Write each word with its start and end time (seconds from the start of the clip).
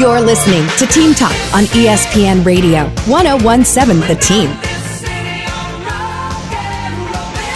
You're 0.00 0.18
listening 0.18 0.66
to 0.78 0.86
Team 0.86 1.12
Talk 1.12 1.34
on 1.54 1.64
ESPN 1.64 2.42
Radio, 2.42 2.84
1017 3.06 4.00
The 4.08 4.14
Team. 4.14 4.69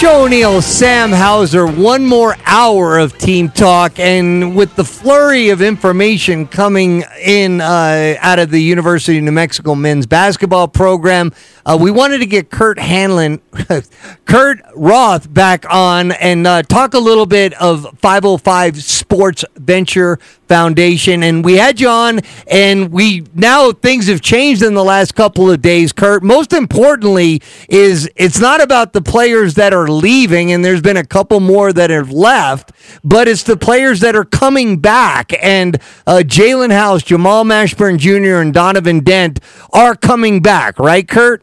Joe 0.05 0.25
O'Neill, 0.25 0.61
Sam 0.61 1.13
Hauser, 1.13 1.67
one 1.67 2.05
more 2.05 2.37
hour 2.45 2.99
of 2.99 3.17
Team 3.17 3.49
Talk, 3.49 3.99
and 3.99 4.55
with 4.55 4.77
the 4.77 4.85
flurry 4.85 5.49
of 5.49 5.63
information 5.63 6.47
coming 6.47 7.05
in 7.23 7.63
uh, 7.63 8.15
out 8.21 8.39
of 8.39 8.51
the 8.51 8.59
University 8.59 9.17
of 9.17 9.25
New 9.25 9.33
Mexico 9.33 9.75
men's 9.75 10.05
basketball 10.05 10.69
program, 10.69 11.33
uh, 11.65 11.79
we 11.81 11.91
wanted 11.91 12.19
to 12.19 12.27
get 12.27 12.51
Kurt 12.51 12.79
Hanlon, 12.79 13.41
Kurt 14.27 14.61
Roth 14.75 15.33
back 15.33 15.65
on 15.73 16.13
and 16.13 16.47
uh, 16.47 16.63
talk 16.63 16.93
a 16.93 16.99
little 16.99 17.25
bit 17.25 17.55
of 17.55 17.87
505 18.01 18.83
Sports 18.83 19.47
Venture 19.57 20.19
Foundation. 20.47 21.23
And 21.23 21.43
we 21.43 21.55
had 21.55 21.81
you 21.81 21.89
on, 21.89 22.21
and 22.47 22.93
we 22.93 23.25
now 23.35 23.73
things 23.73 24.09
have 24.09 24.21
changed 24.21 24.63
in 24.63 24.75
the 24.75 24.85
last 24.85 25.15
couple 25.15 25.51
of 25.51 25.63
days, 25.63 25.93
Kurt. 25.93 26.23
Most 26.23 26.53
importantly, 26.53 27.41
is 27.71 28.11
it's 28.17 28.39
not 28.39 28.63
about 28.63 28.93
the 28.93 29.01
players 29.01 29.55
that 29.55 29.73
are 29.73 29.89
leaving, 29.95 30.53
and 30.53 30.65
there's 30.65 30.83
been 30.83 30.97
a 30.97 31.05
couple 31.05 31.41
more 31.41 31.73
that 31.73 31.91
have 31.91 32.11
left, 32.11 32.73
but 33.03 33.29
it's 33.29 33.43
the 33.43 33.57
players 33.57 34.01
that 34.01 34.15
are 34.17 34.25
coming 34.25 34.79
back. 34.79 35.33
And 35.43 35.77
uh, 36.07 36.23
Jaelen 36.25 36.73
House, 36.73 37.03
Jamal 37.03 37.45
Mashburn 37.45 37.99
Jr., 37.99 38.41
and 38.41 38.53
Donovan 38.53 39.01
Dent 39.01 39.41
are 39.73 39.95
coming 39.95 40.43
back, 40.43 40.79
right, 40.79 41.07
Kurt? 41.07 41.43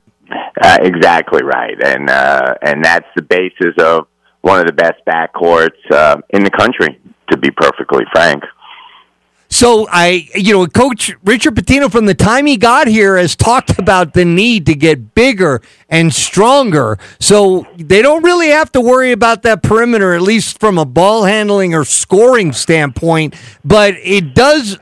Uh, 0.62 0.78
exactly 0.82 1.42
right, 1.44 1.82
and 1.84 2.10
uh, 2.10 2.54
and 2.62 2.84
that's 2.84 3.08
the 3.16 3.22
basis 3.22 3.74
of 3.80 4.08
one 4.42 4.60
of 4.60 4.68
the 4.68 4.74
best 4.74 5.02
backcourts 5.08 5.92
uh, 5.92 6.18
in 6.30 6.44
the 6.44 6.52
country. 6.52 7.00
To 7.32 7.38
be 7.38 7.50
perfectly 7.50 8.04
frank. 8.12 8.44
So 9.54 9.86
I, 9.92 10.30
you 10.34 10.54
know, 10.54 10.66
Coach 10.66 11.14
Richard 11.26 11.56
Pitino, 11.56 11.92
from 11.92 12.06
the 12.06 12.16
time 12.16 12.46
he 12.46 12.56
got 12.56 12.88
here, 12.88 13.18
has 13.18 13.36
talked 13.36 13.78
about 13.78 14.14
the 14.14 14.24
need 14.24 14.66
to 14.68 14.76
get 14.76 15.14
bigger 15.14 15.62
and 15.90 16.14
stronger. 16.14 16.98
So 17.20 17.68
they 17.78 18.02
don't 18.02 18.24
really 18.24 18.48
have 18.48 18.72
to 18.72 18.82
worry 18.82 19.12
about 19.12 19.44
that 19.44 19.62
perimeter, 19.62 20.14
at 20.14 20.22
least 20.22 20.60
from 20.60 20.78
a 20.78 20.86
ball 20.86 21.26
handling 21.26 21.76
or 21.76 21.84
scoring 21.84 22.54
standpoint. 22.54 23.36
But 23.64 23.96
it 24.02 24.34
does, 24.34 24.80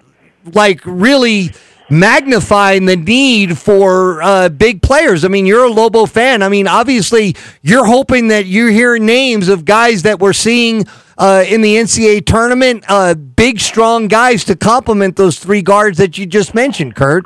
like, 0.53 0.81
really 0.85 1.51
magnifying 1.89 2.85
the 2.85 2.95
need 2.95 3.57
for 3.57 4.21
uh, 4.21 4.49
big 4.49 4.83
players. 4.83 5.25
I 5.25 5.29
mean, 5.29 5.47
you're 5.47 5.65
a 5.65 5.71
Lobo 5.71 6.05
fan. 6.05 6.43
I 6.43 6.49
mean, 6.49 6.67
obviously, 6.67 7.35
you're 7.63 7.87
hoping 7.87 8.27
that 8.27 8.45
you 8.45 8.67
hear 8.67 8.99
names 8.99 9.49
of 9.49 9.65
guys 9.65 10.03
that 10.03 10.19
we're 10.19 10.33
seeing 10.33 10.85
uh, 11.19 11.43
in 11.47 11.61
the 11.61 11.75
NCAA 11.75 12.25
tournament, 12.25 12.85
uh, 12.87 13.13
big, 13.13 13.59
strong 13.59 14.07
guys 14.07 14.45
to 14.45 14.55
complement 14.55 15.17
those 15.17 15.37
three 15.37 15.61
guards 15.61 15.97
that 15.97 16.17
you 16.17 16.25
just 16.25 16.55
mentioned, 16.55 16.95
Kurt. 16.95 17.25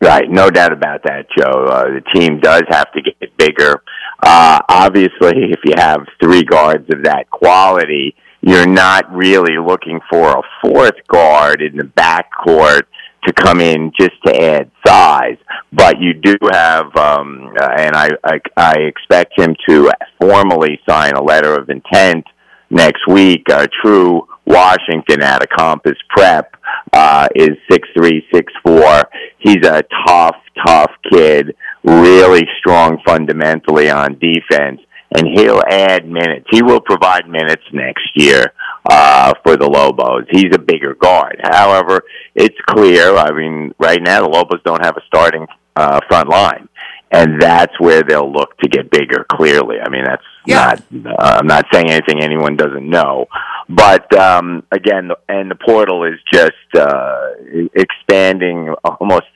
Right, 0.00 0.28
no 0.28 0.50
doubt 0.50 0.72
about 0.72 1.02
that, 1.04 1.26
Joe. 1.36 1.64
Uh, 1.64 1.84
the 1.84 2.02
team 2.14 2.40
does 2.40 2.62
have 2.68 2.90
to 2.92 3.02
get 3.02 3.36
bigger. 3.36 3.82
Uh, 4.22 4.58
obviously, 4.68 5.52
if 5.52 5.60
you 5.64 5.74
have 5.76 6.00
three 6.22 6.42
guards 6.44 6.88
of 6.92 7.04
that 7.04 7.30
quality, 7.30 8.14
you're 8.40 8.66
not 8.66 9.10
really 9.14 9.58
looking 9.58 10.00
for 10.10 10.38
a 10.38 10.42
fourth 10.62 10.96
guard 11.08 11.60
in 11.60 11.76
the 11.76 11.84
backcourt 11.84 12.82
to 13.26 13.32
come 13.32 13.60
in 13.60 13.92
just 13.98 14.14
to 14.24 14.34
add 14.34 14.70
size. 14.86 15.36
But 15.72 16.00
you 16.00 16.14
do 16.14 16.36
have, 16.52 16.94
um, 16.96 17.54
uh, 17.58 17.68
and 17.76 17.96
I, 17.96 18.10
I, 18.24 18.40
I 18.56 18.74
expect 18.80 19.38
him 19.38 19.54
to 19.68 19.90
formally 20.20 20.78
sign 20.88 21.14
a 21.14 21.22
letter 21.22 21.54
of 21.54 21.68
intent 21.68 22.24
next 22.70 23.06
week. 23.08 23.42
Uh, 23.50 23.66
True 23.82 24.26
Washington 24.44 25.22
out 25.22 25.42
of 25.42 25.48
Compass 25.56 25.98
Prep 26.10 26.56
uh, 26.92 27.28
is 27.34 27.50
six 27.70 27.88
three, 27.96 28.26
six 28.32 28.52
four. 28.64 29.04
He's 29.38 29.64
a 29.66 29.82
tough, 30.06 30.36
tough 30.64 30.90
kid, 31.10 31.54
really 31.84 32.44
strong 32.58 32.98
fundamentally 33.06 33.90
on 33.90 34.18
defense, 34.18 34.80
and 35.14 35.26
he'll 35.34 35.62
add 35.68 36.08
minutes. 36.08 36.46
He 36.50 36.62
will 36.62 36.80
provide 36.80 37.28
minutes 37.28 37.62
next 37.72 38.08
year 38.14 38.52
uh, 38.88 39.34
for 39.44 39.56
the 39.56 39.68
Lobos. 39.68 40.24
He's 40.30 40.54
a 40.54 40.58
bigger 40.58 40.94
guard. 40.94 41.40
However, 41.42 42.02
it's 42.34 42.56
clear. 42.68 43.16
I 43.16 43.32
mean, 43.32 43.74
right 43.78 44.00
now 44.02 44.22
the 44.22 44.28
Lobos 44.28 44.60
don't 44.64 44.84
have 44.84 44.96
a 44.96 45.02
starting 45.06 45.46
uh, 45.76 46.00
front 46.08 46.28
line, 46.28 46.68
and 47.10 47.40
that's 47.40 47.72
where 47.78 48.02
they'll 48.02 48.30
look 48.32 48.56
to 48.58 48.68
get 48.68 48.90
bigger. 48.90 49.24
Clearly, 49.30 49.76
I 49.84 49.88
mean 49.88 50.04
that's 50.04 50.22
Yeah. 50.44 50.76
not. 50.92 51.18
Uh, 51.18 51.38
I'm 51.40 51.46
not 51.46 51.66
saying 51.72 51.90
anything 51.90 52.22
anyone 52.22 52.56
doesn't 52.56 52.88
know, 52.88 53.26
but 53.68 54.12
um, 54.16 54.64
again, 54.72 55.10
and 55.28 55.50
the 55.50 55.54
portal 55.56 56.04
is 56.04 56.18
just 56.32 56.52
uh, 56.78 57.30
expanding 57.74 58.74
almost 58.84 59.26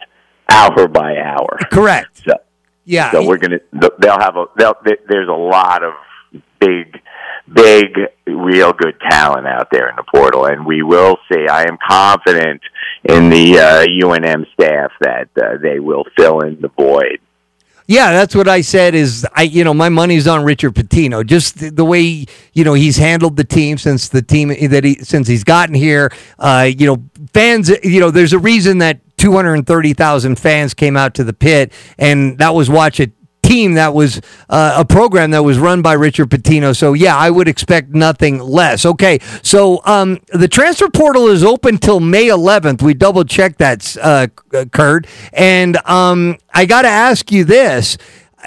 hour 0.48 0.88
by 0.88 1.16
hour. 1.18 1.58
Correct. 1.70 2.22
So, 2.24 2.34
Yeah. 2.84 3.12
so 3.12 3.26
we're 3.26 3.38
gonna. 3.38 3.60
They'll 3.72 4.18
have 4.18 4.36
a. 4.36 4.46
They'll, 4.56 4.74
there's 5.08 5.28
a 5.28 5.32
lot 5.32 5.82
of 5.84 5.92
big, 6.58 7.00
big, 7.52 7.96
real 8.26 8.72
good 8.72 8.94
talent 9.08 9.46
out 9.46 9.68
there 9.70 9.88
in 9.88 9.96
the 9.96 10.04
portal, 10.12 10.46
and 10.46 10.66
we 10.66 10.82
will 10.82 11.16
see. 11.32 11.46
I 11.48 11.62
am 11.62 11.78
confident 11.88 12.60
in 13.04 13.30
the 13.30 13.58
uh, 13.58 13.86
UNM 13.86 14.44
staff 14.52 14.90
that 15.00 15.28
uh, 15.40 15.56
they 15.62 15.78
will 15.78 16.04
fill 16.16 16.40
in 16.40 16.60
the 16.60 16.68
void. 16.68 17.20
Yeah, 17.90 18.12
that's 18.12 18.36
what 18.36 18.46
I 18.46 18.60
said. 18.60 18.94
Is 18.94 19.26
I, 19.34 19.42
you 19.42 19.64
know, 19.64 19.74
my 19.74 19.88
money's 19.88 20.28
on 20.28 20.44
Richard 20.44 20.76
Pitino. 20.76 21.26
Just 21.26 21.58
the, 21.58 21.70
the 21.70 21.84
way 21.84 22.24
you 22.52 22.62
know 22.62 22.74
he's 22.74 22.96
handled 22.96 23.36
the 23.36 23.42
team 23.42 23.78
since 23.78 24.08
the 24.08 24.22
team 24.22 24.46
that 24.70 24.84
he 24.84 24.94
since 25.02 25.26
he's 25.26 25.42
gotten 25.42 25.74
here. 25.74 26.12
Uh, 26.38 26.70
you 26.78 26.86
know, 26.86 27.02
fans. 27.34 27.68
You 27.82 27.98
know, 27.98 28.12
there's 28.12 28.32
a 28.32 28.38
reason 28.38 28.78
that 28.78 29.00
230,000 29.16 30.38
fans 30.38 30.72
came 30.72 30.96
out 30.96 31.14
to 31.14 31.24
the 31.24 31.32
pit, 31.32 31.72
and 31.98 32.38
that 32.38 32.54
was 32.54 32.70
watch 32.70 33.00
a 33.00 33.10
team 33.50 33.74
that 33.74 33.92
was 33.94 34.20
uh, 34.48 34.76
a 34.78 34.84
program 34.84 35.32
that 35.32 35.42
was 35.42 35.58
run 35.58 35.82
by 35.82 35.94
Richard 35.94 36.30
Pitino. 36.30 36.76
So 36.76 36.92
yeah, 36.92 37.16
I 37.16 37.30
would 37.30 37.48
expect 37.48 37.90
nothing 37.90 38.38
less. 38.38 38.86
Okay, 38.86 39.18
so 39.42 39.80
um, 39.84 40.20
the 40.28 40.46
transfer 40.46 40.88
portal 40.88 41.26
is 41.26 41.42
open 41.42 41.78
till 41.78 41.98
May 41.98 42.28
11th. 42.28 42.80
We 42.80 42.94
double 42.94 43.24
checked 43.24 43.58
that, 43.58 43.96
uh, 44.00 44.28
Kurt, 44.70 45.06
and 45.32 45.76
um, 45.88 46.38
I 46.54 46.64
got 46.66 46.82
to 46.82 46.88
ask 46.88 47.32
you 47.32 47.44
this: 47.44 47.98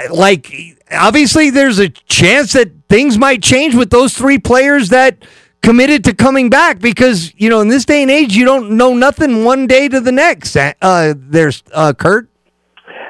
like, 0.09 0.53
obviously, 0.89 1.49
there's 1.49 1.79
a 1.79 1.89
chance 1.89 2.53
that 2.53 2.71
things 2.87 3.17
might 3.17 3.43
change 3.43 3.75
with 3.75 3.89
those 3.89 4.13
three 4.13 4.39
players 4.39 4.89
that 4.89 5.25
committed 5.61 6.03
to 6.05 6.13
coming 6.13 6.49
back 6.49 6.79
because 6.79 7.33
you 7.37 7.49
know 7.49 7.61
in 7.61 7.67
this 7.67 7.85
day 7.85 8.01
and 8.01 8.11
age 8.11 8.35
you 8.35 8.43
don't 8.45 8.71
know 8.71 8.93
nothing 8.93 9.43
one 9.43 9.67
day 9.67 9.89
to 9.89 9.99
the 9.99 10.11
next. 10.11 10.55
Uh, 10.55 11.13
there's 11.17 11.61
uh, 11.73 11.91
Kurt. 11.91 12.29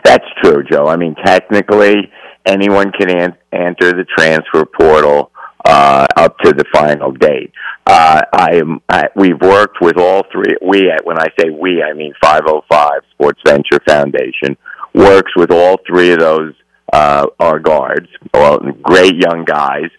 That's 0.03 0.25
true, 0.43 0.63
Joe. 0.63 0.87
I 0.87 0.97
mean, 0.97 1.15
technically, 1.23 2.11
anyone 2.45 2.91
can 2.91 3.09
an- 3.09 3.37
enter 3.51 3.91
the 3.93 4.05
transfer 4.17 4.65
portal 4.65 5.31
uh, 5.65 6.05
up 6.17 6.37
to 6.39 6.51
the 6.51 6.65
final 6.73 7.11
date. 7.11 7.51
Uh, 7.85 8.21
I 8.33 8.55
am. 8.55 8.81
I, 8.89 9.07
we've 9.15 9.39
worked 9.39 9.77
with 9.81 9.97
all 9.97 10.23
three. 10.31 10.55
We, 10.61 10.91
when 11.03 11.19
I 11.19 11.27
say 11.39 11.49
we, 11.49 11.81
I 11.81 11.93
mean 11.93 12.13
505 12.21 12.91
Sports 13.11 13.41
Venture 13.45 13.79
Foundation 13.87 14.57
works 14.93 15.31
with 15.35 15.51
all 15.51 15.77
three 15.87 16.11
of 16.11 16.19
those 16.19 16.53
uh, 16.93 17.25
our 17.39 17.59
guards, 17.59 18.07
well, 18.33 18.59
great 18.81 19.15
young 19.15 19.43
guys. 19.45 19.89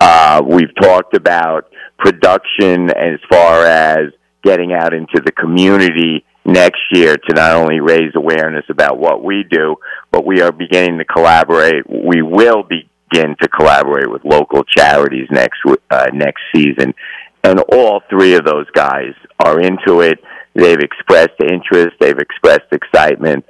Uh, 0.00 0.40
we've 0.46 0.74
talked 0.80 1.14
about 1.16 1.68
production 1.98 2.90
as 2.90 3.18
far 3.28 3.64
as 3.64 4.12
getting 4.42 4.72
out 4.72 4.94
into 4.94 5.20
the 5.24 5.32
community 5.32 6.24
next 6.44 6.80
year 6.92 7.16
to 7.16 7.34
not 7.34 7.54
only 7.54 7.80
raise 7.80 8.12
awareness 8.14 8.64
about 8.68 8.98
what 8.98 9.22
we 9.22 9.44
do, 9.50 9.76
but 10.10 10.26
we 10.26 10.42
are 10.42 10.52
beginning 10.52 10.98
to 10.98 11.04
collaborate. 11.04 11.88
We 11.88 12.22
will 12.22 12.62
begin 12.62 13.36
to 13.40 13.48
collaborate 13.48 14.10
with 14.10 14.24
local 14.24 14.62
charities 14.64 15.28
next 15.30 15.58
uh, 15.90 16.06
next 16.12 16.42
season, 16.54 16.94
and 17.42 17.60
all 17.72 18.02
three 18.10 18.34
of 18.34 18.44
those 18.44 18.68
guys 18.74 19.14
are 19.40 19.60
into 19.60 20.00
it. 20.00 20.18
They've 20.54 20.78
expressed 20.78 21.40
interest. 21.40 21.96
They've 21.98 22.18
expressed 22.18 22.72
excitement. 22.72 23.44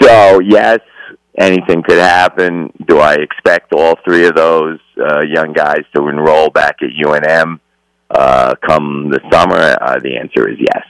So 0.00 0.40
yes, 0.40 0.80
anything 1.38 1.82
could 1.82 1.98
happen. 1.98 2.72
Do 2.86 2.98
I 2.98 3.14
expect 3.14 3.72
all 3.72 3.96
three 4.04 4.26
of 4.26 4.34
those 4.34 4.78
uh, 4.98 5.22
young 5.26 5.52
guys 5.52 5.82
to 5.94 6.08
enroll 6.08 6.50
back 6.50 6.76
at 6.82 6.90
UNM 6.90 7.60
uh, 8.10 8.54
come 8.66 9.10
the 9.10 9.20
summer? 9.30 9.76
Uh, 9.80 9.98
the 10.00 10.16
answer 10.16 10.48
is 10.48 10.58
yes. 10.58 10.84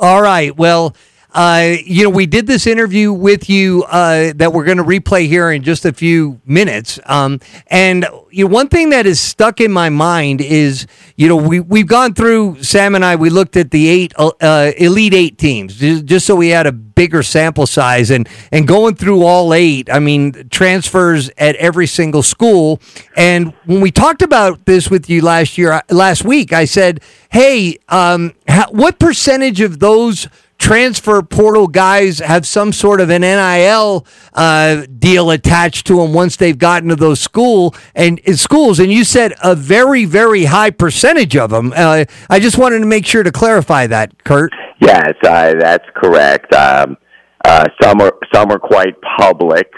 All 0.00 0.22
right. 0.22 0.56
Well, 0.56 0.94
uh, 1.32 1.76
you 1.84 2.04
know, 2.04 2.10
we 2.10 2.26
did 2.26 2.46
this 2.46 2.66
interview 2.66 3.12
with 3.12 3.48
you 3.48 3.84
uh, 3.84 4.32
that 4.36 4.52
we're 4.52 4.64
going 4.64 4.78
to 4.78 4.84
replay 4.84 5.26
here 5.26 5.50
in 5.50 5.62
just 5.62 5.84
a 5.84 5.92
few 5.92 6.40
minutes. 6.44 6.98
Um, 7.06 7.40
and 7.68 8.06
you 8.30 8.44
know, 8.44 8.50
one 8.50 8.68
thing 8.68 8.90
that 8.90 9.06
is 9.06 9.20
stuck 9.20 9.60
in 9.60 9.70
my 9.70 9.88
mind 9.88 10.40
is, 10.40 10.86
you 11.16 11.28
know, 11.28 11.36
we 11.36 11.60
we've 11.60 11.86
gone 11.86 12.14
through 12.14 12.62
Sam 12.62 12.94
and 12.94 13.04
I. 13.04 13.16
We 13.16 13.30
looked 13.30 13.56
at 13.56 13.70
the 13.70 13.88
eight 13.88 14.12
uh, 14.18 14.72
elite 14.76 15.14
eight 15.14 15.38
teams 15.38 15.76
just, 15.76 16.26
so 16.26 16.36
we 16.36 16.48
had 16.48 16.66
a 16.66 16.72
bigger 16.72 17.22
sample 17.22 17.66
size 17.66 18.10
and 18.10 18.28
and 18.50 18.66
going 18.66 18.94
through 18.96 19.24
all 19.24 19.54
eight. 19.54 19.88
I 19.90 19.98
mean, 19.98 20.48
transfers 20.50 21.30
at 21.38 21.56
every 21.56 21.86
single 21.86 22.22
school. 22.22 22.80
And 23.16 23.52
when 23.66 23.80
we 23.80 23.90
talked 23.90 24.22
about 24.22 24.66
this 24.66 24.90
with 24.90 25.08
you 25.08 25.22
last 25.22 25.58
year, 25.58 25.82
last 25.90 26.24
week, 26.24 26.52
I 26.52 26.64
said, 26.64 27.00
"Hey, 27.30 27.78
um, 27.88 28.32
how, 28.48 28.70
what 28.70 28.98
percentage 28.98 29.60
of 29.60 29.78
those?" 29.78 30.28
Transfer 30.60 31.22
portal 31.22 31.66
guys 31.66 32.20
have 32.20 32.46
some 32.46 32.72
sort 32.72 33.00
of 33.00 33.10
an 33.10 33.22
NIL 33.22 34.06
uh, 34.34 34.86
deal 34.98 35.30
attached 35.30 35.86
to 35.88 35.96
them 35.96 36.12
once 36.12 36.36
they've 36.36 36.58
gotten 36.58 36.90
to 36.90 36.96
those 36.96 37.18
school 37.18 37.74
and 37.94 38.20
uh, 38.28 38.34
schools. 38.34 38.78
And 38.78 38.92
you 38.92 39.02
said 39.02 39.34
a 39.42 39.56
very, 39.56 40.04
very 40.04 40.44
high 40.44 40.70
percentage 40.70 41.34
of 41.34 41.50
them. 41.50 41.72
Uh, 41.74 42.04
I 42.28 42.38
just 42.38 42.58
wanted 42.58 42.80
to 42.80 42.86
make 42.86 43.06
sure 43.06 43.22
to 43.22 43.32
clarify 43.32 43.88
that, 43.88 44.22
Kurt. 44.22 44.52
Yes, 44.80 45.14
uh, 45.24 45.54
that's 45.58 45.86
correct. 45.96 46.54
Um, 46.54 46.96
uh, 47.44 47.66
some 47.80 48.00
are 48.00 48.12
some 48.32 48.52
are 48.52 48.58
quite 48.58 48.94
public. 49.18 49.72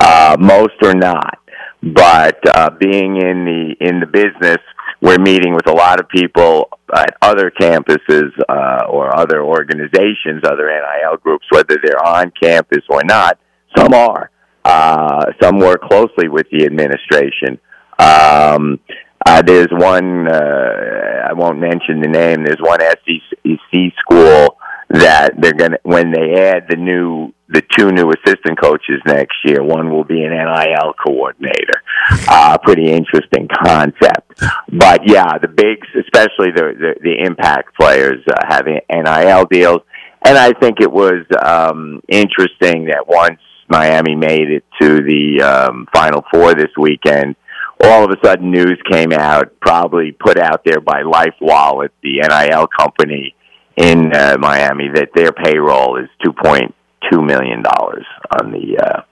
Uh, 0.00 0.36
most 0.38 0.74
are 0.82 0.94
not. 0.94 1.37
But 1.82 2.38
uh, 2.56 2.70
being 2.70 3.16
in 3.16 3.44
the 3.44 3.74
in 3.80 4.00
the 4.00 4.06
business, 4.06 4.58
we're 5.00 5.18
meeting 5.18 5.54
with 5.54 5.68
a 5.68 5.72
lot 5.72 6.00
of 6.00 6.08
people 6.08 6.68
at 6.94 7.16
other 7.22 7.52
campuses 7.52 8.30
uh, 8.48 8.86
or 8.88 9.16
other 9.16 9.42
organizations, 9.42 10.42
other 10.44 10.66
NIL 10.66 11.16
groups, 11.18 11.46
whether 11.50 11.76
they're 11.82 12.04
on 12.04 12.32
campus 12.40 12.82
or 12.88 13.02
not. 13.04 13.38
Some 13.76 13.94
are. 13.94 14.30
Uh, 14.64 15.26
some 15.40 15.58
work 15.58 15.82
closely 15.82 16.28
with 16.28 16.46
the 16.50 16.64
administration. 16.64 17.58
Um, 17.98 18.80
uh, 19.24 19.42
there's 19.42 19.68
one, 19.70 20.28
uh, 20.28 21.28
I 21.28 21.32
won't 21.32 21.58
mention 21.58 22.00
the 22.00 22.08
name, 22.08 22.44
there's 22.44 22.60
one 22.60 22.80
SEC 22.80 23.92
school 24.00 24.58
that 24.90 25.34
they're 25.38 25.52
going 25.52 25.72
to, 25.72 25.80
when 25.82 26.10
they 26.10 26.34
add 26.40 26.66
the 26.68 26.76
new, 26.76 27.32
the 27.48 27.62
two 27.76 27.90
new 27.92 28.10
assistant 28.10 28.58
coaches 28.60 29.00
next 29.06 29.36
year, 29.44 29.62
one 29.62 29.90
will 29.90 30.04
be 30.04 30.22
an 30.22 30.30
NIL 30.30 30.94
coordinator. 31.04 31.82
Uh, 32.26 32.56
pretty 32.58 32.90
interesting 32.90 33.48
concept. 33.64 34.40
But 34.72 35.06
yeah, 35.06 35.38
the 35.38 35.48
bigs, 35.48 35.88
especially 35.94 36.52
the, 36.52 36.74
the, 36.78 36.94
the 37.02 37.26
impact 37.26 37.76
players, 37.78 38.24
uh, 38.28 38.34
having 38.48 38.80
NIL 38.90 39.44
deals. 39.46 39.82
And 40.24 40.36
I 40.36 40.52
think 40.52 40.80
it 40.80 40.90
was, 40.90 41.24
um, 41.44 42.02
interesting 42.08 42.86
that 42.86 43.04
once 43.06 43.40
Miami 43.68 44.16
made 44.16 44.50
it 44.50 44.64
to 44.80 45.02
the, 45.02 45.42
um, 45.42 45.86
Final 45.92 46.24
Four 46.32 46.54
this 46.54 46.72
weekend, 46.78 47.36
all 47.84 48.04
of 48.04 48.10
a 48.10 48.26
sudden 48.26 48.50
news 48.50 48.80
came 48.90 49.12
out, 49.12 49.52
probably 49.60 50.12
put 50.12 50.38
out 50.38 50.62
there 50.64 50.80
by 50.80 51.02
LifeWallet, 51.02 51.90
the 52.02 52.20
NIL 52.26 52.66
company 52.66 53.34
in 53.78 54.12
uh, 54.12 54.36
Miami, 54.38 54.88
that 54.94 55.10
their 55.14 55.32
payroll 55.32 55.96
is 55.96 56.08
two 56.24 56.32
point 56.32 56.74
two 57.10 57.22
million 57.22 57.62
dollars 57.62 58.04
on 58.40 58.50
the 58.50 58.76
uh, 58.78 59.02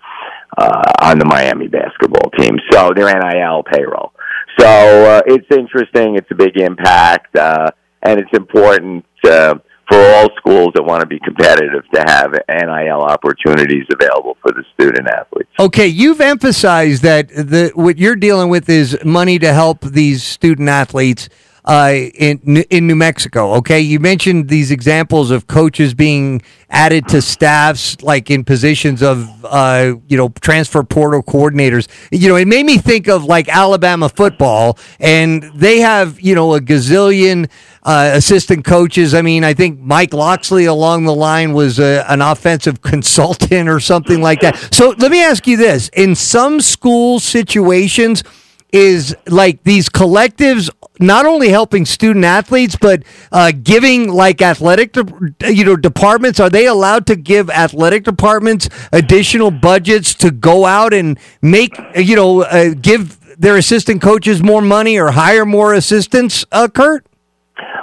uh, 0.58 0.92
on 1.02 1.18
the 1.18 1.24
Miami 1.24 1.68
basketball 1.68 2.30
team. 2.38 2.58
So 2.72 2.92
their 2.94 3.06
NIL 3.06 3.62
payroll. 3.62 4.12
So 4.58 4.66
uh, 4.66 5.22
it's 5.26 5.46
interesting. 5.50 6.16
It's 6.16 6.30
a 6.30 6.34
big 6.34 6.56
impact, 6.56 7.36
uh, 7.36 7.70
and 8.02 8.18
it's 8.20 8.32
important. 8.32 9.04
Uh, 9.24 9.54
for 9.88 10.00
all 10.00 10.28
schools 10.36 10.72
that 10.74 10.82
want 10.82 11.00
to 11.00 11.06
be 11.06 11.20
competitive 11.20 11.84
to 11.94 12.04
have 12.08 12.32
NIL 12.48 13.02
opportunities 13.02 13.84
available 13.92 14.36
for 14.42 14.50
the 14.50 14.64
student 14.74 15.06
athletes. 15.08 15.48
Okay, 15.60 15.86
you've 15.86 16.20
emphasized 16.20 17.02
that 17.02 17.28
the 17.28 17.70
what 17.74 17.96
you're 17.96 18.16
dealing 18.16 18.48
with 18.48 18.68
is 18.68 18.98
money 19.04 19.38
to 19.38 19.52
help 19.52 19.82
these 19.82 20.24
student 20.24 20.68
athletes 20.68 21.28
uh, 21.66 21.92
in 22.14 22.38
in 22.70 22.86
New 22.86 22.94
Mexico. 22.94 23.54
Okay, 23.54 23.80
you 23.80 23.98
mentioned 23.98 24.48
these 24.48 24.70
examples 24.70 25.30
of 25.30 25.46
coaches 25.48 25.94
being 25.94 26.42
added 26.70 27.08
to 27.08 27.20
staffs, 27.20 28.00
like 28.02 28.30
in 28.30 28.44
positions 28.44 29.02
of 29.02 29.28
uh, 29.44 29.94
you 30.06 30.16
know 30.16 30.28
transfer 30.40 30.84
portal 30.84 31.22
coordinators. 31.22 31.88
You 32.12 32.28
know, 32.28 32.36
it 32.36 32.46
made 32.46 32.66
me 32.66 32.78
think 32.78 33.08
of 33.08 33.24
like 33.24 33.48
Alabama 33.48 34.08
football, 34.08 34.78
and 35.00 35.42
they 35.54 35.80
have 35.80 36.20
you 36.20 36.34
know 36.34 36.54
a 36.54 36.60
gazillion. 36.60 37.50
Uh, 37.82 38.10
assistant 38.14 38.64
coaches. 38.64 39.14
I 39.14 39.22
mean, 39.22 39.44
I 39.44 39.54
think 39.54 39.78
Mike 39.78 40.12
Locksley 40.12 40.64
along 40.64 41.04
the 41.04 41.14
line 41.14 41.52
was 41.52 41.78
a, 41.78 42.04
an 42.08 42.20
offensive 42.20 42.82
consultant 42.82 43.68
or 43.68 43.78
something 43.78 44.20
like 44.20 44.40
that. 44.40 44.74
So 44.74 44.96
let 44.98 45.12
me 45.12 45.22
ask 45.22 45.46
you 45.46 45.56
this: 45.56 45.88
in 45.90 46.16
some 46.16 46.60
school 46.60 47.20
situations, 47.20 48.24
is 48.72 49.16
like 49.26 49.62
these 49.62 49.88
collectives 49.88 50.68
not 50.98 51.26
only 51.26 51.48
helping 51.48 51.84
student 51.84 52.24
athletes 52.24 52.76
but 52.80 53.02
uh, 53.32 53.52
giving 53.62 54.08
like 54.08 54.40
athletic 54.42 54.92
de- 54.92 55.54
you 55.54 55.64
know 55.64 55.76
departments 55.76 56.40
are 56.40 56.50
they 56.50 56.66
allowed 56.66 57.06
to 57.06 57.16
give 57.16 57.50
athletic 57.50 58.04
departments 58.04 58.68
additional 58.92 59.50
budgets 59.50 60.14
to 60.14 60.30
go 60.30 60.64
out 60.64 60.92
and 60.92 61.18
make 61.42 61.78
you 61.96 62.16
know 62.16 62.42
uh, 62.42 62.74
give 62.80 63.20
their 63.38 63.56
assistant 63.56 64.00
coaches 64.00 64.42
more 64.42 64.62
money 64.62 64.98
or 64.98 65.10
hire 65.10 65.44
more 65.44 65.74
assistants 65.74 66.44
uh, 66.52 66.68
kurt 66.68 67.06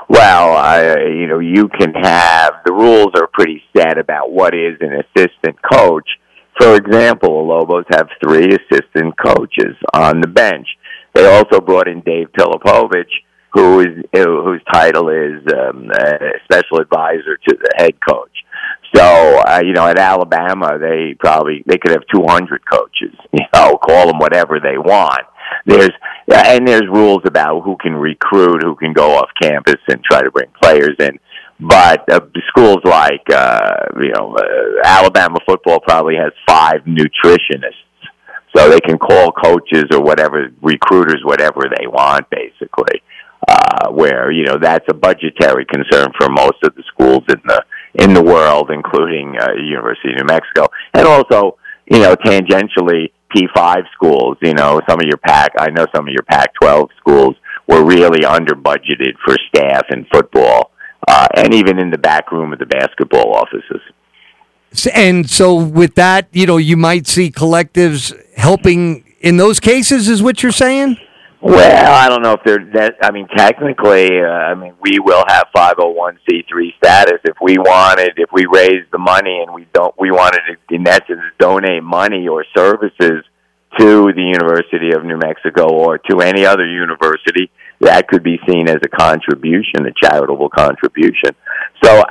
well, 0.09 0.55
I, 0.55 0.97
you 1.05 1.27
know, 1.27 1.39
you 1.39 1.67
can 1.69 1.93
have 1.93 2.53
the 2.65 2.73
rules 2.73 3.13
are 3.15 3.27
pretty 3.33 3.63
set 3.75 3.97
about 3.97 4.31
what 4.31 4.53
is 4.53 4.77
an 4.81 5.01
assistant 5.01 5.57
coach. 5.71 6.07
For 6.59 6.75
example, 6.75 7.47
Lobos 7.47 7.85
have 7.89 8.07
three 8.23 8.55
assistant 8.55 9.15
coaches 9.17 9.75
on 9.93 10.21
the 10.21 10.27
bench. 10.27 10.67
They 11.23 11.37
also 11.37 11.61
brought 11.61 11.87
in 11.87 12.01
Dave 12.01 12.27
Pilipovich, 12.37 13.07
who 13.53 13.79
is 13.79 14.03
whose 14.13 14.61
title 14.73 15.07
is 15.07 15.41
um, 15.55 15.89
special 16.43 16.81
advisor 16.81 17.37
to 17.47 17.55
the 17.55 17.71
head 17.77 17.93
coach. 18.05 18.29
So, 18.93 19.39
uh, 19.47 19.61
you 19.63 19.71
know, 19.71 19.87
at 19.87 19.97
Alabama, 19.97 20.77
they 20.77 21.15
probably 21.17 21.63
they 21.65 21.77
could 21.77 21.91
have 21.91 22.03
200 22.13 22.69
coaches. 22.69 23.15
You 23.31 23.45
know, 23.55 23.77
call 23.77 24.07
them 24.07 24.19
whatever 24.19 24.59
they 24.59 24.77
want. 24.77 25.21
There's 25.65 25.91
and 26.27 26.67
there's 26.67 26.87
rules 26.87 27.21
about 27.25 27.61
who 27.61 27.77
can 27.77 27.93
recruit, 27.93 28.61
who 28.61 28.75
can 28.75 28.91
go 28.91 29.15
off 29.15 29.29
campus 29.41 29.79
and 29.87 30.03
try 30.03 30.21
to 30.21 30.29
bring 30.29 30.49
players 30.61 30.95
in. 30.99 31.19
But 31.59 32.03
uh, 32.11 32.19
schools 32.49 32.79
like 32.83 33.23
uh, 33.33 33.85
you 34.01 34.11
know 34.11 34.35
uh, 34.35 34.81
Alabama 34.83 35.39
football 35.47 35.79
probably 35.79 36.15
has 36.17 36.33
five 36.45 36.81
nutritionists 36.85 37.83
so 38.55 38.69
they 38.69 38.79
can 38.79 38.97
call 38.97 39.31
coaches 39.31 39.85
or 39.91 40.01
whatever 40.01 40.49
recruiters 40.61 41.21
whatever 41.23 41.61
they 41.77 41.87
want 41.87 42.25
basically 42.29 43.01
uh 43.47 43.89
where 43.89 44.31
you 44.31 44.43
know 44.45 44.57
that's 44.57 44.85
a 44.89 44.93
budgetary 44.93 45.65
concern 45.65 46.07
for 46.19 46.29
most 46.29 46.57
of 46.63 46.73
the 46.75 46.83
schools 46.87 47.23
in 47.29 47.41
the 47.45 47.63
in 47.95 48.13
the 48.13 48.21
world 48.21 48.71
including 48.71 49.35
uh, 49.39 49.53
University 49.53 50.09
of 50.11 50.17
New 50.17 50.25
Mexico. 50.25 50.67
And 50.93 51.07
also 51.07 51.57
you 51.85 51.99
know 51.99 52.15
tangentially 52.15 53.11
P5 53.35 53.83
schools 53.93 54.37
you 54.41 54.53
know 54.53 54.79
some 54.87 54.99
of 54.99 55.05
your 55.05 55.17
pack 55.17 55.51
I 55.59 55.69
know 55.71 55.85
some 55.93 56.07
of 56.07 56.13
your 56.13 56.23
Pac 56.23 56.53
12 56.61 56.89
schools 56.99 57.35
were 57.67 57.83
really 57.83 58.25
under 58.25 58.53
budgeted 58.53 59.15
for 59.25 59.35
staff 59.49 59.85
and 59.89 60.07
football 60.13 60.71
uh 61.07 61.27
and 61.35 61.53
even 61.53 61.79
in 61.79 61.89
the 61.89 61.97
back 61.97 62.31
room 62.31 62.53
of 62.53 62.59
the 62.59 62.65
basketball 62.65 63.33
offices 63.35 63.81
and 64.93 65.29
so 65.29 65.55
with 65.55 65.95
that, 65.95 66.27
you 66.31 66.45
know, 66.45 66.57
you 66.57 66.77
might 66.77 67.07
see 67.07 67.31
collectives 67.31 68.13
helping 68.35 69.03
in 69.23 69.37
those 69.37 69.59
cases, 69.59 70.09
is 70.09 70.21
what 70.21 70.43
you're 70.43 70.51
saying? 70.51 70.97
Well, 71.41 71.93
I 71.93 72.07
don't 72.07 72.21
know 72.21 72.33
if 72.33 72.41
they're 72.45 72.65
that. 72.73 72.95
I 73.01 73.11
mean, 73.11 73.27
technically, 73.35 74.21
uh, 74.21 74.27
I 74.27 74.55
mean, 74.55 74.75
we 74.79 74.99
will 74.99 75.25
have 75.27 75.47
501c3 75.55 76.75
status 76.77 77.19
if 77.25 77.35
we 77.41 77.57
wanted, 77.57 78.13
if 78.17 78.29
we 78.31 78.45
raise 78.45 78.85
the 78.91 78.97
money 78.97 79.41
and 79.41 79.53
we 79.53 79.67
don't, 79.73 79.93
we 79.99 80.11
wanted 80.11 80.41
to, 80.47 80.75
in 80.75 80.87
essence, 80.87 81.21
donate 81.39 81.83
money 81.83 82.27
or 82.27 82.45
services 82.55 83.25
to 83.77 84.13
the 84.13 84.21
University 84.21 84.93
of 84.93 85.03
New 85.03 85.17
Mexico 85.17 85.67
or 85.67 85.97
to 85.97 86.21
any 86.21 86.45
other 86.45 86.65
university. 86.65 87.51
That 87.81 88.07
could 88.07 88.23
be 88.23 88.39
seen 88.47 88.69
as 88.69 88.77
a 88.83 88.87
contribution, 88.87 89.85
a 89.85 89.91
charitable 90.01 90.49
contribution. 90.49 91.35
So 91.83 92.03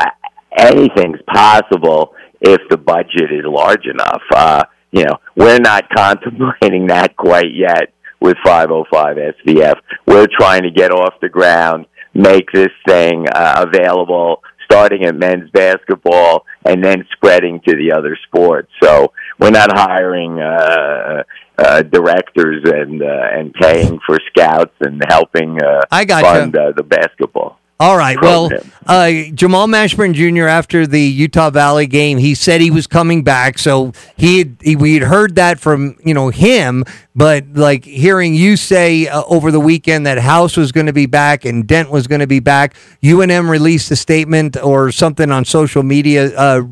anything's 0.59 1.21
possible 1.27 2.15
if 2.43 2.61
the 2.69 2.77
budget 2.77 3.33
is 3.33 3.45
large 3.45 3.87
enough. 3.87 4.23
Uh, 4.35 4.65
you 4.91 5.05
know, 5.05 5.17
we're 5.37 5.59
not 5.59 5.89
contemplating 5.97 6.89
that 6.89 7.17
quite 7.17 7.55
yet 7.55 7.93
with 8.21 8.37
505 8.45 9.17
SVF. 9.17 9.75
We're 10.07 10.29
trying 10.39 10.63
to 10.63 10.71
get 10.71 10.93
off 10.93 11.15
the 11.21 11.29
ground, 11.29 11.87
make 12.15 12.51
this 12.53 12.71
thing 12.87 13.27
uh, 13.35 13.67
available, 13.67 14.43
starting 14.65 15.05
at 15.05 15.15
men's 15.15 15.51
basketball 15.51 16.45
and 16.65 16.83
then 16.83 17.05
spreading 17.13 17.61
to 17.67 17.77
the 17.77 17.93
other 17.93 18.17
sports. 18.27 18.71
So 18.83 19.13
we're 19.39 19.51
not 19.51 19.71
hiring 19.77 20.39
uh, 20.39 21.23
uh, 21.59 21.83
directors 21.83 22.63
and 22.65 23.03
uh, 23.03 23.29
and 23.33 23.53
paying 23.55 24.01
for 24.07 24.19
scouts 24.31 24.75
and 24.81 25.03
helping 25.09 25.63
uh, 25.63 25.83
I 25.91 26.05
got 26.05 26.23
fund 26.23 26.57
uh, 26.57 26.73
the 26.77 26.83
basketball. 26.83 27.59
All 27.83 27.97
right. 27.97 28.17
Well, 28.23 28.49
uh, 28.87 29.11
Jamal 29.35 29.67
Mashburn 29.67 30.15
Jr. 30.15 30.47
after 30.47 30.87
the 30.87 31.01
Utah 31.01 31.51
Valley 31.51 31.89
game, 31.89 32.19
he 32.19 32.37
said 32.37 32.61
he 32.61 32.71
was 32.71 32.87
coming 32.87 33.25
back. 33.25 33.59
So 33.59 33.93
he, 34.17 34.39
had, 34.39 34.57
he 34.63 34.77
we 34.77 34.95
had 34.95 35.03
heard 35.03 35.35
that 35.35 35.59
from 35.59 35.97
you 36.05 36.15
know 36.15 36.29
him, 36.29 36.85
but 37.15 37.45
like 37.53 37.85
hearing 37.85 38.35
you 38.35 38.57
say 38.57 39.07
uh, 39.07 39.23
over 39.25 39.51
the 39.51 39.61
weekend 39.61 40.07
that 40.07 40.19
House 40.19 40.57
was 40.57 40.73
going 40.73 40.87
to 40.87 40.93
be 40.93 41.07
back 41.07 41.45
and 41.45 41.67
Dent 41.67 41.91
was 41.91 42.07
going 42.07 42.21
to 42.21 42.27
be 42.27 42.41
back. 42.41 42.75
UNM 43.03 43.49
released 43.49 43.91
a 43.91 43.97
statement 43.97 44.57
or 44.57 44.91
something 44.91 45.31
on 45.31 45.45
social 45.45 45.83
media. 45.83 46.35
Uh, 46.37 46.63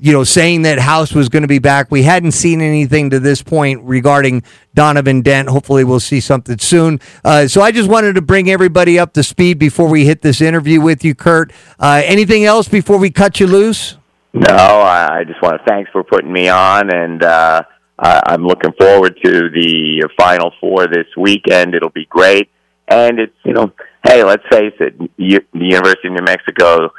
you 0.00 0.12
know, 0.12 0.22
saying 0.22 0.62
that 0.62 0.78
House 0.78 1.12
was 1.12 1.28
going 1.28 1.42
to 1.42 1.48
be 1.48 1.58
back. 1.58 1.90
We 1.90 2.04
hadn't 2.04 2.30
seen 2.30 2.60
anything 2.60 3.10
to 3.10 3.18
this 3.18 3.42
point 3.42 3.82
regarding 3.82 4.44
Donovan 4.74 5.22
Dent. 5.22 5.48
Hopefully, 5.48 5.82
we'll 5.82 5.98
see 5.98 6.20
something 6.20 6.58
soon. 6.58 7.00
Uh, 7.24 7.48
so 7.48 7.62
I 7.62 7.72
just 7.72 7.90
wanted 7.90 8.14
to 8.14 8.22
bring 8.22 8.48
everybody 8.48 8.96
up 8.96 9.12
to 9.14 9.24
speed 9.24 9.58
before 9.58 9.88
we 9.88 10.04
hit 10.04 10.22
this 10.22 10.40
interview 10.40 10.80
with 10.80 11.04
you, 11.04 11.16
Kurt. 11.16 11.52
Uh, 11.80 12.00
anything 12.04 12.44
else 12.44 12.68
before 12.68 12.98
we 12.98 13.10
cut 13.10 13.40
you 13.40 13.48
loose? 13.48 13.96
No, 14.32 14.54
I 14.54 15.24
just 15.26 15.42
want 15.42 15.58
to 15.58 15.64
thanks 15.66 15.90
for 15.90 16.04
putting 16.04 16.32
me 16.32 16.48
on, 16.48 16.94
and 16.94 17.24
uh, 17.98 18.20
I'm 18.26 18.44
looking 18.44 18.72
forward 18.78 19.18
to 19.24 19.50
the 19.50 20.08
Final 20.18 20.52
Four 20.60 20.86
this 20.86 21.06
weekend. 21.16 21.74
It'll 21.74 21.90
be 21.90 22.06
great, 22.06 22.50
and 22.86 23.18
it's 23.18 23.34
you 23.44 23.52
know, 23.52 23.72
hey, 24.06 24.22
let's 24.22 24.44
face 24.50 24.74
it, 24.78 24.98
the 24.98 25.40
University 25.52 26.08
of 26.08 26.14
New 26.14 26.24
Mexico 26.24 26.90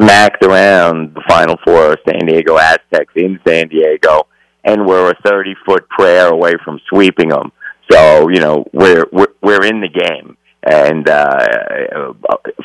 smacked 0.00 0.44
around 0.44 1.14
the 1.14 1.22
Final 1.28 1.56
Four 1.64 1.92
of 1.92 1.98
San 2.08 2.26
Diego 2.26 2.58
Aztecs 2.58 3.12
in 3.14 3.38
San 3.46 3.68
Diego, 3.68 4.26
and 4.64 4.84
we're 4.84 5.10
a 5.10 5.16
30 5.24 5.54
foot 5.64 5.88
prayer 5.88 6.28
away 6.28 6.54
from 6.64 6.80
sweeping 6.88 7.28
them. 7.28 7.52
So 7.90 8.28
you 8.28 8.40
know 8.40 8.64
we're 8.72 9.06
we're, 9.12 9.34
we're 9.40 9.64
in 9.64 9.80
the 9.80 9.88
game, 9.88 10.36
and 10.64 11.08
uh, 11.08 12.12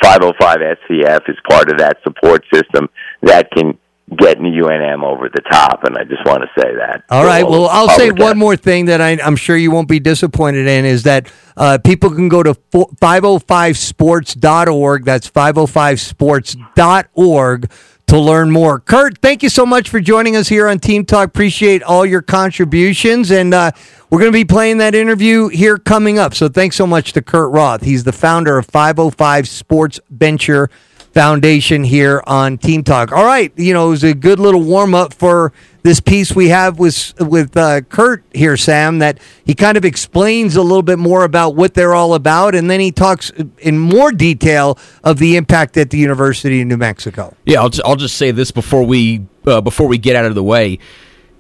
505 0.02 0.58
SVF 0.58 1.30
is 1.30 1.38
part 1.48 1.72
of 1.72 1.78
that 1.78 1.98
support 2.04 2.44
system 2.52 2.90
that 3.22 3.52
can 3.52 3.78
getting 4.18 4.46
UNM 4.46 5.04
over 5.04 5.30
the 5.30 5.42
top, 5.50 5.84
and 5.84 5.98
I 5.98 6.04
just 6.04 6.24
want 6.26 6.44
to 6.44 6.50
say 6.62 6.76
that. 6.76 7.04
All 7.10 7.26
right. 7.26 7.48
Well, 7.48 7.68
I'll 7.68 7.90
say 7.90 8.12
one 8.12 8.38
more 8.38 8.56
thing 8.56 8.86
that 8.86 9.02
I, 9.02 9.10
am 9.12 9.36
sure 9.36 9.58
you 9.58 9.72
won't 9.72 9.88
be 9.88 10.00
disappointed 10.00 10.68
in 10.68 10.86
is 10.86 11.02
that 11.04 11.32
uh, 11.56 11.78
people 11.84 12.10
can 12.12 12.30
go 12.30 12.42
to 12.44 12.54
505sports.org. 12.54 15.06
That's 15.06 15.30
505sports.org 15.30 17.72
to 18.08 18.20
learn 18.20 18.52
more. 18.52 18.80
Kurt, 18.80 19.20
thank 19.20 19.42
you 19.42 19.50
so 19.50 19.66
much 19.66 19.90
for 19.90 20.00
joining 20.00 20.36
us 20.36 20.50
here 20.50 20.68
on 20.68 20.78
Team 20.80 21.06
Talk. 21.06 21.30
Appreciate 21.30 21.82
all 21.82 22.06
your 22.06 22.22
contributions, 22.22 23.32
and 23.32 23.54
uh, 23.54 23.72
we're 24.10 24.20
going 24.20 24.32
to 24.32 24.38
be 24.38 24.46
playing 24.46 24.80
that 24.80 24.94
interview 24.94 25.48
here 25.48 25.78
coming 25.78 26.20
up. 26.20 26.36
So 26.36 26.50
thanks 26.50 26.76
so 26.76 26.86
much 26.86 27.14
to 27.14 27.22
Kurt 27.22 27.52
Roth. 27.52 27.84
He's 27.84 28.04
the 28.04 28.12
founder 28.12 28.58
of 28.58 28.66
505 28.66 29.48
Sports 29.48 30.00
Venture 30.10 30.70
Foundation 31.14 31.84
here 31.84 32.24
on 32.26 32.58
Team 32.58 32.84
Talk. 32.84 33.12
All 33.12 33.24
right, 33.24 33.54
you 33.56 33.72
know, 33.72 33.88
it 33.88 33.92
was 33.92 34.04
a 34.04 34.16
good 34.16 34.40
little 34.40 34.64
warm 34.64 34.96
up 34.96 35.14
for 35.14 35.54
this 35.84 36.00
piece 36.00 36.36
we 36.36 36.50
have 36.50 36.80
with 36.80 37.14
with 37.20 37.56
uh, 37.56 37.82
Kurt 37.82 38.24
here, 38.34 38.58
Sam. 38.58 38.98
That 38.98 39.20
he 39.46 39.54
kind 39.54 39.78
of 39.78 39.86
explains 39.86 40.56
a 40.56 40.64
little 40.64 40.82
bit 40.82 40.98
more 40.98 41.24
about 41.24 41.56
what 41.56 41.76
they're 41.76 41.94
all 41.94 42.16
about, 42.16 42.56
and 42.56 42.70
then 42.70 42.80
he 42.80 42.92
talks 42.92 43.32
in 43.60 43.78
more 43.78 44.12
detail 44.12 44.80
of 45.04 45.20
the 45.20 45.38
impact 45.38 45.78
at 45.78 45.92
the 45.92 46.00
University 46.00 46.62
of 46.62 46.68
New 46.68 46.78
Mexico. 46.78 47.36
Yeah, 47.46 47.62
I'll, 47.62 47.72
I'll 47.86 47.96
just 47.96 48.18
say 48.18 48.32
this 48.32 48.50
before 48.50 48.84
we 48.84 49.28
uh, 49.46 49.62
before 49.62 49.88
we 49.88 50.00
get 50.00 50.16
out 50.16 50.26
of 50.26 50.34
the 50.34 50.44
way 50.44 50.80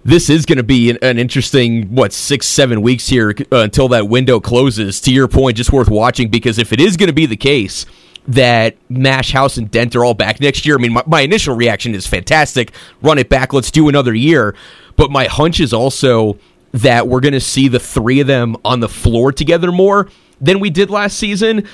this 0.05 0.29
is 0.29 0.45
going 0.45 0.57
to 0.57 0.63
be 0.63 0.89
an, 0.89 0.97
an, 1.01 1.17
interesting 1.17 1.95
what 1.95 2.11
six 2.13 2.45
seven 2.45 2.81
weeks 2.81 3.07
here 3.07 3.33
uh, 3.51 3.59
until 3.59 3.87
that 3.87 4.07
window 4.07 4.39
closes 4.39 4.99
to 5.01 5.11
your 5.11 5.27
point 5.27 5.57
just 5.57 5.71
worth 5.71 5.89
watching 5.89 6.29
because 6.29 6.59
if 6.59 6.73
it 6.73 6.79
is 6.79 6.97
going 6.97 7.07
to 7.07 7.13
be 7.13 7.25
the 7.25 7.37
case 7.37 7.85
that 8.27 8.77
Mash 8.89 9.31
House 9.31 9.57
and 9.57 9.69
Dent 9.69 9.95
are 9.95 10.05
all 10.05 10.13
back 10.13 10.39
next 10.39 10.65
year. 10.65 10.77
I 10.77 10.81
mean, 10.81 10.93
my, 10.93 11.03
my 11.05 11.21
initial 11.21 11.55
reaction 11.55 11.93
is 11.93 12.07
fantastic. 12.07 12.71
Run 13.01 13.17
it 13.17 13.29
back. 13.29 13.53
Let's 13.53 13.71
do 13.71 13.89
another 13.89 14.13
year. 14.13 14.55
But 14.95 15.11
my 15.11 15.25
hunch 15.25 15.59
is 15.59 15.73
also 15.73 16.37
that 16.71 17.07
we're 17.07 17.19
going 17.19 17.33
to 17.33 17.41
see 17.41 17.67
the 17.67 17.79
three 17.79 18.19
of 18.19 18.27
them 18.27 18.55
on 18.63 18.79
the 18.79 18.89
floor 18.89 19.31
together 19.31 19.71
more 19.71 20.09
than 20.39 20.59
we 20.59 20.69
did 20.69 20.89
last 20.89 21.17
season. 21.17 21.67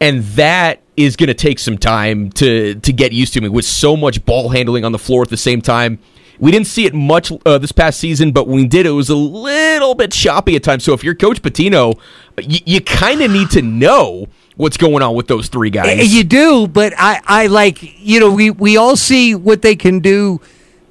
And 0.00 0.22
that 0.24 0.82
is 0.96 1.16
going 1.16 1.28
to 1.28 1.34
take 1.34 1.58
some 1.58 1.78
time 1.78 2.30
to 2.32 2.74
to 2.74 2.92
get 2.92 3.12
used 3.12 3.32
to. 3.34 3.40
I 3.40 3.42
mean, 3.42 3.52
with 3.52 3.64
so 3.64 3.96
much 3.96 4.24
ball 4.24 4.50
handling 4.50 4.84
on 4.84 4.92
the 4.92 4.98
floor 4.98 5.22
at 5.22 5.28
the 5.28 5.36
same 5.36 5.62
time, 5.62 5.98
we 6.38 6.50
didn't 6.50 6.66
see 6.66 6.86
it 6.86 6.94
much 6.94 7.32
uh, 7.46 7.58
this 7.58 7.72
past 7.72 8.00
season, 8.00 8.32
but 8.32 8.46
when 8.48 8.56
we 8.56 8.66
did, 8.66 8.86
it 8.86 8.90
was 8.90 9.08
a 9.10 9.16
little 9.16 9.94
bit 9.94 10.12
choppy 10.12 10.56
at 10.56 10.62
times. 10.62 10.84
So 10.84 10.92
if 10.92 11.04
you're 11.04 11.14
Coach 11.14 11.40
Pitino, 11.42 11.96
y- 12.36 12.60
you 12.66 12.80
kind 12.80 13.20
of 13.22 13.30
need 13.30 13.50
to 13.50 13.62
know 13.62 14.26
what's 14.56 14.76
going 14.76 15.02
on 15.02 15.14
with 15.14 15.26
those 15.28 15.48
three 15.48 15.70
guys. 15.70 16.12
You 16.14 16.24
do, 16.24 16.66
but 16.66 16.92
I, 16.96 17.20
I 17.24 17.46
like 17.46 17.78
you 18.00 18.20
know 18.20 18.32
we 18.32 18.50
we 18.50 18.76
all 18.76 18.96
see 18.96 19.34
what 19.34 19.62
they 19.62 19.76
can 19.76 20.00
do 20.00 20.40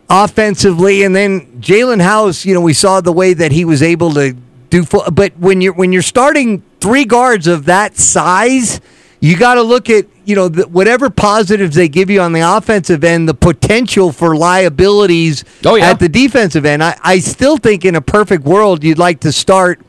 offensively, 0.09 1.03
and 1.03 1.15
then 1.15 1.41
Jaelen 1.61 2.01
House. 2.01 2.45
You 2.45 2.53
know, 2.53 2.61
we 2.61 2.73
saw 2.73 3.01
the 3.01 3.11
way 3.13 3.33
that 3.33 3.51
he 3.51 3.65
was 3.65 3.81
able 3.81 4.11
to 4.13 4.33
do. 4.69 4.85
But 5.11 5.37
when 5.37 5.61
you're 5.61 5.73
when 5.73 5.91
you're 5.91 6.01
starting 6.01 6.63
three 6.79 7.05
guards 7.05 7.47
of 7.47 7.65
that 7.65 7.97
size, 7.97 8.81
you 9.23 9.37
got 9.37 9.53
to 9.53 9.61
look 9.61 9.89
at 9.89 10.05
you 10.25 10.35
know 10.35 10.49
the, 10.49 10.67
whatever 10.67 11.09
positives 11.09 11.77
they 11.77 11.87
give 11.87 12.09
you 12.09 12.19
on 12.19 12.33
the 12.33 12.41
offensive 12.41 13.05
end, 13.05 13.29
the 13.29 13.33
potential 13.33 14.11
for 14.11 14.35
liabilities 14.35 15.45
oh, 15.63 15.75
yeah. 15.75 15.91
at 15.91 15.99
the 15.99 16.09
defensive 16.09 16.65
end. 16.65 16.83
I, 16.83 16.99
I 17.01 17.19
still 17.19 17.55
think 17.55 17.85
in 17.85 17.95
a 17.95 18.01
perfect 18.01 18.43
world, 18.43 18.83
you'd 18.83 18.97
like 18.97 19.21
to 19.21 19.31
start 19.31 19.79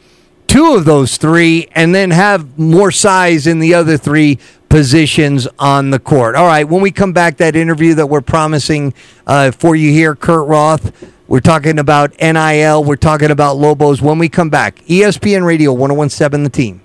two 0.46 0.74
of 0.74 0.84
those 0.84 1.16
three 1.16 1.66
and 1.72 1.92
then 1.92 2.12
have 2.12 2.56
more 2.56 2.92
size 2.92 3.48
in 3.48 3.58
the 3.58 3.74
other 3.74 3.96
three 3.96 4.38
positions 4.68 5.48
on 5.58 5.90
the 5.90 5.98
court. 5.98 6.36
All 6.36 6.46
right, 6.46 6.62
when 6.62 6.80
we 6.80 6.92
come 6.92 7.12
back, 7.12 7.38
that 7.38 7.56
interview 7.56 7.94
that 7.94 8.06
we're 8.06 8.20
promising 8.20 8.94
uh, 9.26 9.50
for 9.50 9.74
you 9.74 9.90
here, 9.90 10.14
Kurt 10.14 10.46
Roth. 10.46 11.10
We're 11.26 11.40
talking 11.40 11.80
about 11.80 12.14
NIL. 12.20 12.84
We're 12.84 12.94
talking 12.94 13.32
about 13.32 13.56
Lobos. 13.56 14.00
When 14.00 14.20
we 14.20 14.28
come 14.28 14.48
back, 14.50 14.76
ESPN 14.86 15.44
Radio 15.44 15.72
1017 15.72 16.44
The 16.44 16.50
Team. 16.50 16.83